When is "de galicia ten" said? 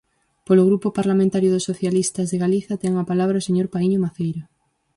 2.29-2.93